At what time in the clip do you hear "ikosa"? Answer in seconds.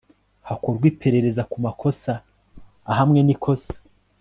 3.35-3.75